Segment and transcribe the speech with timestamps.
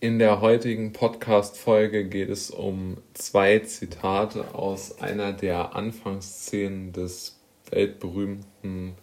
[0.00, 8.94] In der heutigen Podcast-Folge geht es um zwei Zitate aus einer der Anfangsszenen des weltberühmten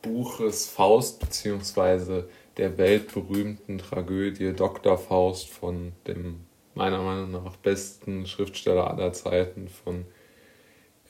[0.00, 4.96] Buches Faust beziehungsweise der weltberühmten Tragödie Dr.
[4.96, 10.06] Faust von dem meiner Meinung nach besten Schriftsteller aller Zeiten von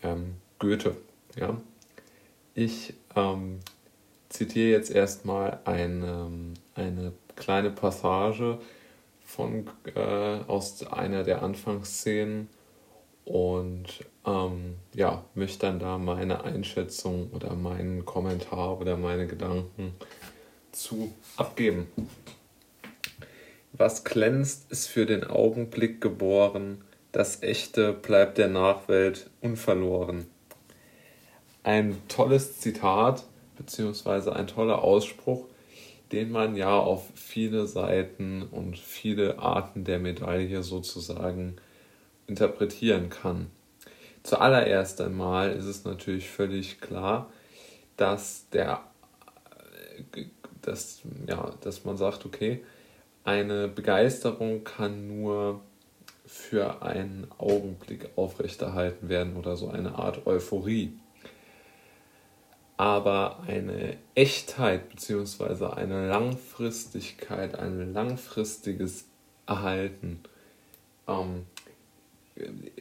[0.03, 0.97] ähm, Goethe.
[1.39, 1.61] Ja?
[2.55, 3.61] Ich ähm,
[4.29, 6.31] zitiere jetzt erstmal eine,
[6.75, 8.59] eine kleine Passage
[9.27, 10.01] von, äh,
[10.47, 12.49] aus einer der Anfangsszenen
[13.25, 13.87] und
[14.25, 19.95] ähm, ja, möchte dann da meine Einschätzung oder meinen Kommentar oder meine Gedanken
[20.71, 21.89] zu abgeben.
[23.73, 30.27] Was glänzt, ist für den Augenblick geboren, das Echte bleibt der Nachwelt unverloren.
[31.65, 33.25] Ein tolles Zitat,
[33.57, 35.47] beziehungsweise ein toller Ausspruch,
[36.13, 41.57] den man ja auf viele Seiten und viele Arten der Medaille sozusagen
[42.27, 43.51] interpretieren kann.
[44.23, 47.31] Zuallererst einmal ist es natürlich völlig klar,
[47.97, 48.83] dass der
[50.67, 52.65] dass, ja, dass man sagt, okay,
[53.25, 55.61] eine Begeisterung kann nur
[56.27, 60.93] für einen Augenblick aufrechterhalten werden oder so eine Art Euphorie.
[62.77, 65.67] Aber eine Echtheit bzw.
[65.67, 69.07] eine Langfristigkeit, ein langfristiges
[69.47, 70.21] Erhalten
[71.09, 71.47] ähm,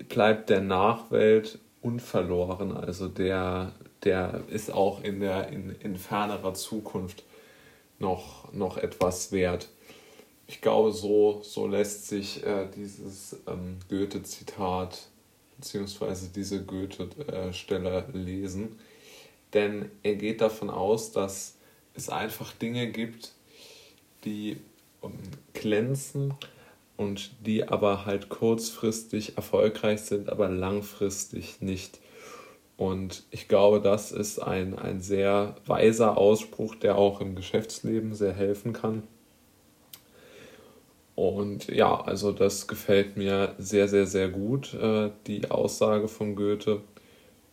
[0.09, 2.75] bleibt der Nachwelt unverloren.
[2.75, 3.73] Also der,
[4.03, 7.23] der ist auch in der in, in fernerer Zukunft
[7.99, 9.69] noch, noch etwas wert.
[10.47, 15.07] Ich glaube, so, so lässt sich äh, dieses ähm, Goethe-Zitat
[15.57, 16.27] bzw.
[16.35, 18.77] diese Goethe-Stelle lesen.
[19.55, 21.57] Denn er geht davon aus, dass
[21.95, 23.31] es einfach Dinge gibt,
[24.25, 24.57] die
[25.01, 25.13] ähm,
[25.53, 26.35] glänzen
[26.97, 31.99] und die aber halt kurzfristig erfolgreich sind, aber langfristig nicht.
[32.77, 38.33] Und ich glaube, das ist ein, ein sehr weiser Ausspruch, der auch im Geschäftsleben sehr
[38.33, 39.03] helfen kann.
[41.15, 46.81] Und ja, also das gefällt mir sehr, sehr, sehr gut, äh, die Aussage von Goethe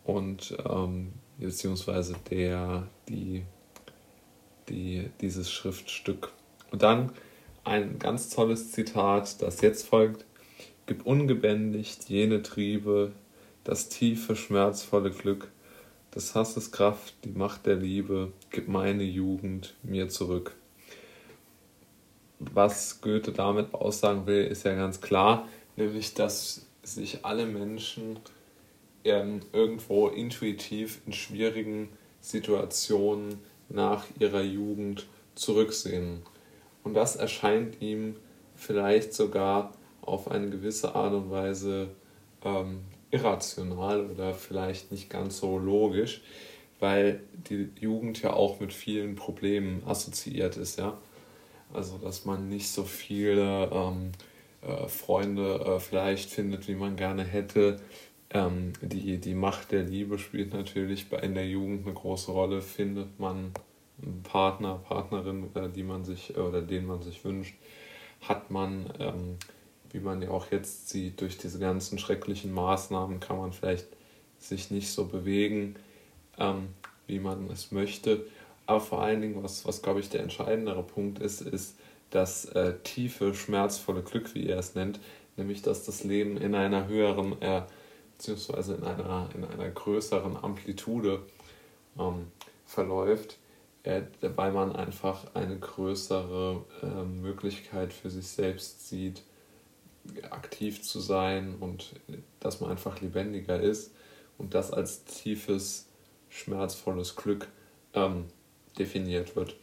[0.02, 1.12] und ähm,
[1.42, 3.42] beziehungsweise der, die,
[4.68, 6.32] die, dieses Schriftstück.
[6.70, 7.12] Und dann
[7.64, 10.24] ein ganz tolles Zitat, das jetzt folgt.
[10.86, 13.12] Gib ungebändigt jene Triebe,
[13.64, 15.48] das tiefe, schmerzvolle Glück,
[16.14, 20.54] des Hasses Kraft, die Macht der Liebe, gib meine Jugend mir zurück.
[22.38, 28.18] Was Goethe damit aussagen will, ist ja ganz klar, nämlich dass sich alle Menschen
[29.04, 31.88] ähm, irgendwo intuitiv in schwierigen
[32.20, 36.22] Situationen nach ihrer Jugend zurücksehen.
[36.84, 38.16] Und das erscheint ihm
[38.54, 41.88] vielleicht sogar auf eine gewisse Art und Weise
[42.44, 42.80] ähm,
[43.10, 46.22] irrational oder vielleicht nicht ganz so logisch,
[46.80, 50.98] weil die Jugend ja auch mit vielen Problemen assoziiert ist, ja.
[51.72, 54.12] Also dass man nicht so viele ähm,
[54.62, 57.80] äh, Freunde äh, vielleicht findet, wie man gerne hätte.
[58.32, 62.62] Ähm, die, die Macht der Liebe spielt natürlich in der Jugend eine große Rolle.
[62.62, 63.52] Findet man
[64.02, 67.54] einen Partner, Partnerin, äh, die man sich oder den man sich wünscht,
[68.20, 69.36] hat man ähm,
[69.92, 73.86] wie man ja auch jetzt sieht, durch diese ganzen schrecklichen Maßnahmen kann man vielleicht
[74.38, 75.76] sich nicht so bewegen,
[76.38, 76.68] ähm,
[77.06, 78.26] wie man es möchte.
[78.66, 81.76] Aber vor allen Dingen, was, was glaube ich der entscheidendere Punkt ist, ist
[82.10, 84.98] das äh, tiefe, schmerzvolle Glück, wie er es nennt,
[85.36, 87.62] nämlich dass das Leben in einer höheren, äh,
[88.22, 91.22] beziehungsweise in einer, in einer größeren Amplitude
[91.98, 92.28] ähm,
[92.64, 93.38] verläuft,
[93.82, 94.02] äh,
[94.36, 99.24] weil man einfach eine größere äh, Möglichkeit für sich selbst sieht,
[100.30, 101.94] aktiv zu sein und
[102.38, 103.92] dass man einfach lebendiger ist
[104.38, 105.88] und das als tiefes,
[106.28, 107.48] schmerzvolles Glück
[107.92, 108.26] ähm,
[108.78, 109.56] definiert wird.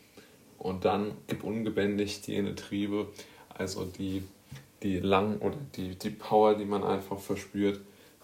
[0.57, 3.07] Und dann gibt ungebändigt jene Triebe,
[3.47, 4.23] also die,
[4.83, 7.79] die lang oder die, die Power, die man einfach verspürt,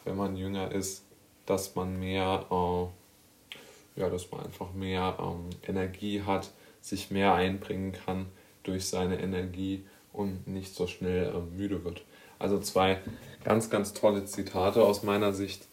[0.05, 1.03] wenn man jünger ist,
[1.45, 7.91] dass man mehr, äh, ja, dass man einfach mehr ähm, Energie hat, sich mehr einbringen
[7.91, 8.27] kann
[8.63, 12.03] durch seine Energie und nicht so schnell äh, müde wird.
[12.39, 12.99] Also zwei
[13.43, 15.67] ganz, ganz tolle Zitate aus meiner Sicht,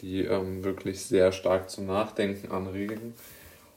[0.00, 3.14] die ähm, wirklich sehr stark zum Nachdenken anregen.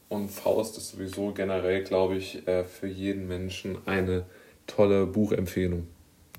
[0.07, 4.25] Und Faust ist sowieso generell, glaube ich, äh, für jeden Menschen eine
[4.65, 5.88] tolle Buchempfehlung.